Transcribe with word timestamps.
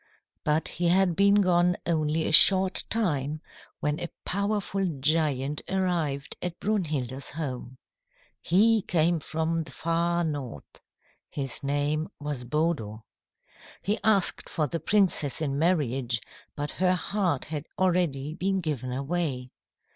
"But 0.43 0.67
he 0.67 0.87
had 0.87 1.15
been 1.15 1.41
gone 1.41 1.77
only 1.85 2.25
a 2.27 2.31
short 2.31 2.85
time 2.89 3.39
when 3.81 3.99
a 3.99 4.09
powerful 4.25 4.83
giant 4.99 5.61
arrived 5.69 6.35
at 6.41 6.59
Brunhilda's 6.59 7.29
home. 7.29 7.77
He 8.41 8.81
came 8.81 9.19
from 9.19 9.61
the 9.63 9.71
far 9.71 10.23
north. 10.23 10.81
His 11.29 11.61
name 11.61 12.09
was 12.19 12.45
Bodo. 12.45 13.05
"He 13.83 13.99
asked 14.03 14.49
for 14.49 14.65
the 14.65 14.79
princess 14.79 15.39
in 15.39 15.59
marriage, 15.59 16.19
but 16.55 16.71
her 16.81 16.95
heart 16.95 17.45
had 17.45 17.67
already 17.77 18.33
been 18.33 18.59
given 18.59 18.91
away. 18.91 19.51